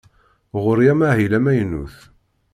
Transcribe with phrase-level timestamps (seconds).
[0.63, 1.95] Ɣur-i amahil amaynut.